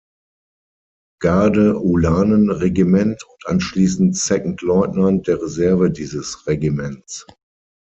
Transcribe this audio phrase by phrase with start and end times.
[1.21, 7.27] Garde-Ulanen-Regiment und anschließend Secondeleutnant der Reserve dieses Regiments.